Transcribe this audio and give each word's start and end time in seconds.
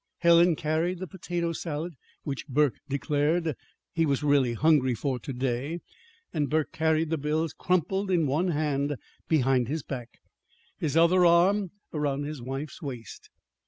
Helen 0.17 0.55
carried 0.55 0.97
the 0.97 1.05
potato 1.05 1.53
salad 1.53 1.93
(which 2.23 2.47
Burke 2.47 2.79
declared 2.89 3.53
he 3.93 4.03
was 4.07 4.23
really 4.23 4.53
hungry 4.55 4.95
for 4.95 5.19
to 5.19 5.31
day), 5.31 5.77
and 6.33 6.49
Burke 6.49 6.71
carried 6.71 7.11
the 7.11 7.19
bills 7.19 7.53
crumpled 7.53 8.09
in 8.09 8.25
one 8.25 8.47
hand 8.47 8.95
behind 9.27 9.67
his 9.67 9.83
back, 9.83 10.17
his 10.79 10.97
other 10.97 11.23
arm 11.23 11.69
around 11.93 12.23
his 12.23 12.41
wife's 12.41 12.81
waist. 12.81 13.29